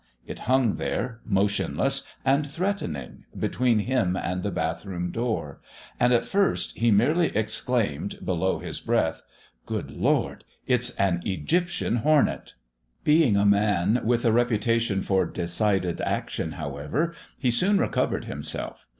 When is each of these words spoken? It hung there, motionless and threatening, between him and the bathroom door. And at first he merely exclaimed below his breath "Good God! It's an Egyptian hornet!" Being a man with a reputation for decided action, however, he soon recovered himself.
It 0.25 0.39
hung 0.49 0.77
there, 0.77 1.19
motionless 1.27 2.07
and 2.25 2.49
threatening, 2.49 3.25
between 3.37 3.77
him 3.77 4.15
and 4.15 4.41
the 4.41 4.49
bathroom 4.49 5.11
door. 5.11 5.61
And 5.99 6.11
at 6.11 6.25
first 6.25 6.75
he 6.75 6.89
merely 6.89 7.27
exclaimed 7.37 8.25
below 8.25 8.57
his 8.57 8.79
breath 8.79 9.21
"Good 9.67 10.01
God! 10.01 10.43
It's 10.65 10.89
an 10.95 11.21
Egyptian 11.23 11.97
hornet!" 11.97 12.55
Being 13.03 13.37
a 13.37 13.45
man 13.45 14.01
with 14.03 14.25
a 14.25 14.31
reputation 14.31 15.03
for 15.03 15.27
decided 15.27 16.01
action, 16.01 16.53
however, 16.53 17.13
he 17.37 17.51
soon 17.51 17.77
recovered 17.77 18.25
himself. 18.25 18.87